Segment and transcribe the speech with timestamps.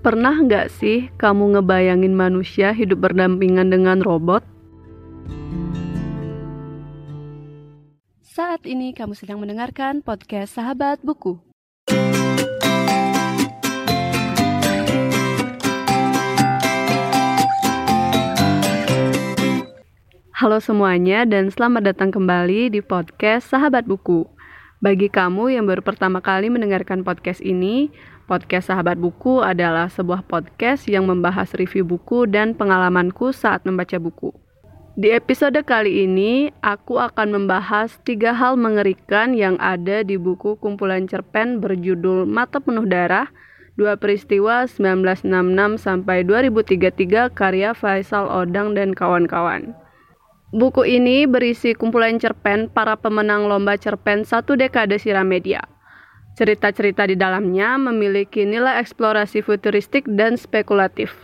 [0.00, 4.40] Pernah nggak sih kamu ngebayangin manusia hidup berdampingan dengan robot?
[8.24, 11.36] Saat ini kamu sedang mendengarkan podcast Sahabat Buku.
[20.32, 24.24] Halo semuanya dan selamat datang kembali di podcast Sahabat Buku.
[24.80, 27.92] Bagi kamu yang baru pertama kali mendengarkan podcast ini,
[28.24, 34.32] podcast Sahabat Buku adalah sebuah podcast yang membahas review buku dan pengalamanku saat membaca buku.
[34.96, 41.04] Di episode kali ini, aku akan membahas tiga hal mengerikan yang ada di buku kumpulan
[41.04, 43.28] cerpen berjudul Mata Penuh Darah,
[43.76, 49.76] Dua Peristiwa 1966 sampai 2033 karya Faisal Odang dan kawan-kawan.
[50.50, 55.62] Buku ini berisi kumpulan cerpen para pemenang lomba cerpen satu dekade siram media.
[56.34, 61.14] Cerita-cerita di dalamnya memiliki nilai eksplorasi futuristik dan spekulatif.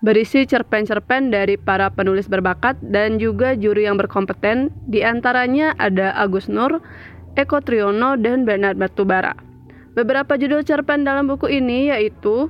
[0.00, 6.48] Berisi cerpen-cerpen dari para penulis berbakat dan juga juri yang berkompeten, di antaranya ada Agus
[6.48, 6.80] Nur,
[7.36, 9.36] Eko Triyono, dan Bernard Batubara.
[9.92, 12.48] Beberapa judul cerpen dalam buku ini yaitu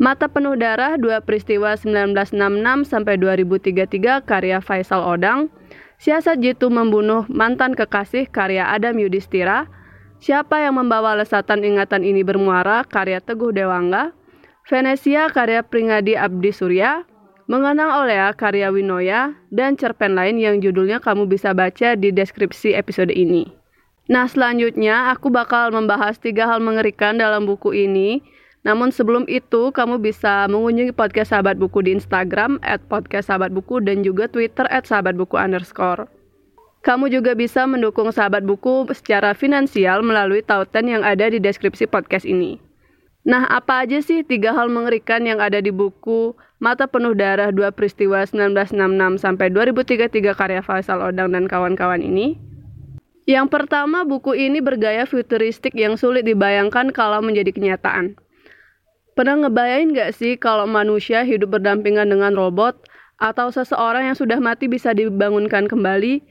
[0.00, 5.52] Mata Penuh Darah, dua peristiwa 1966 sampai 2033 karya Faisal Odang,
[6.00, 9.68] Siasat Jitu Membunuh Mantan Kekasih karya Adam Yudhistira,
[10.20, 14.16] Siapa yang membawa lesatan ingatan ini bermuara karya Teguh Dewangga,
[14.68, 17.04] Venesia karya Pringadi Abdi Surya,
[17.48, 23.12] Mengenang Olea karya Winoya, dan cerpen lain yang judulnya kamu bisa baca di deskripsi episode
[23.12, 23.48] ini.
[24.08, 28.24] Nah selanjutnya aku bakal membahas tiga hal mengerikan dalam buku ini,
[28.60, 33.80] namun sebelum itu, kamu bisa mengunjungi podcast Sahabat Buku di Instagram at podcast Sahabat Buku
[33.80, 36.04] dan juga Twitter at Sahabat Buku underscore.
[36.84, 42.28] Kamu juga bisa mendukung Sahabat Buku secara finansial melalui tautan yang ada di deskripsi podcast
[42.28, 42.60] ini.
[43.24, 47.68] Nah, apa aja sih tiga hal mengerikan yang ada di buku Mata Penuh Darah Dua
[47.68, 52.40] Peristiwa 1966 sampai 2033 karya Faisal Odang dan kawan-kawan ini?
[53.28, 58.16] Yang pertama, buku ini bergaya futuristik yang sulit dibayangkan kalau menjadi kenyataan.
[59.20, 62.88] Pernah ngebayain gak sih kalau manusia hidup berdampingan dengan robot
[63.20, 66.24] atau seseorang yang sudah mati bisa dibangunkan kembali?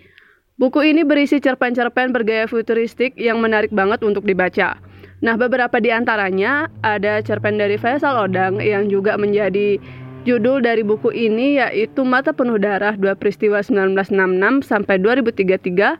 [0.57, 4.81] Buku ini berisi cerpen-cerpen bergaya futuristik yang menarik banget untuk dibaca.
[5.21, 9.77] Nah, beberapa di antaranya ada cerpen dari Faisal Odang yang juga menjadi
[10.25, 15.93] judul dari buku ini yaitu Mata Penuh Darah Dua Peristiwa 1966 sampai 2033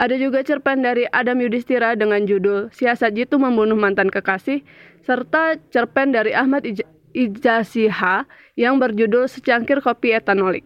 [0.00, 4.64] ada juga cerpen dari Adam Yudhistira dengan judul Siasat Jitu Membunuh Mantan Kekasih,
[5.04, 6.80] serta cerpen dari Ahmad Ij
[7.12, 8.24] Ijasiha
[8.56, 10.64] yang berjudul Secangkir Kopi Etanolik.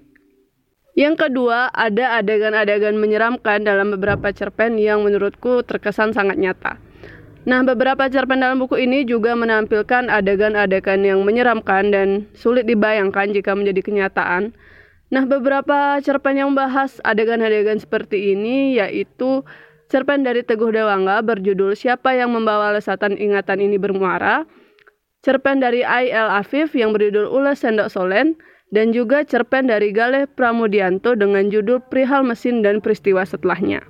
[0.94, 6.78] Yang kedua, ada adegan-adegan menyeramkan dalam beberapa cerpen yang menurutku terkesan sangat nyata.
[7.48, 13.56] Nah, beberapa cerpen dalam buku ini juga menampilkan adegan-adegan yang menyeramkan dan sulit dibayangkan jika
[13.58, 14.54] menjadi kenyataan,
[15.12, 19.44] Nah, beberapa cerpen yang membahas adegan-adegan seperti ini yaitu
[19.92, 24.48] cerpen dari Teguh Dewangga berjudul Siapa yang Membawa Lesatan Ingatan Ini Bermuara,
[25.20, 26.28] cerpen dari I.L.
[26.32, 28.36] Afif yang berjudul Ulas Sendok Solen,
[28.74, 33.86] dan juga cerpen dari Galeh Pramudianto dengan judul Prihal Mesin dan Peristiwa Setelahnya.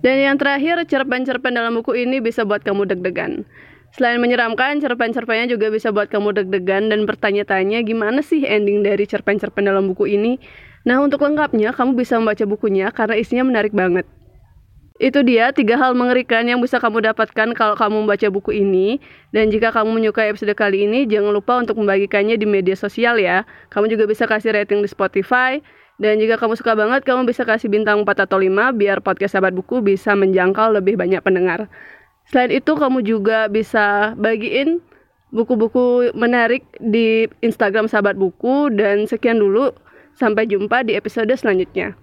[0.00, 3.44] Dan yang terakhir, cerpen-cerpen dalam buku ini bisa buat kamu deg-degan.
[3.90, 9.66] Selain menyeramkan, cerpen-cerpennya juga bisa buat kamu deg-degan dan bertanya-tanya gimana sih ending dari cerpen-cerpen
[9.66, 10.38] dalam buku ini.
[10.86, 14.06] Nah, untuk lengkapnya, kamu bisa membaca bukunya karena isinya menarik banget.
[15.00, 19.00] Itu dia tiga hal mengerikan yang bisa kamu dapatkan kalau kamu membaca buku ini.
[19.32, 23.48] Dan jika kamu menyukai episode kali ini, jangan lupa untuk membagikannya di media sosial ya.
[23.72, 25.58] Kamu juga bisa kasih rating di Spotify.
[25.96, 29.56] Dan jika kamu suka banget, kamu bisa kasih bintang 4 atau 5 biar podcast Sahabat
[29.56, 31.72] Buku bisa menjangkau lebih banyak pendengar.
[32.28, 34.82] Selain itu kamu juga bisa bagiin
[35.30, 39.72] buku-buku menarik di Instagram Sahabat Buku dan sekian dulu.
[40.18, 41.96] Sampai jumpa di episode selanjutnya.